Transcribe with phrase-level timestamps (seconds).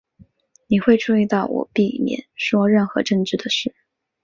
[0.65, 3.71] 你会注意到我避免说任何政治的事。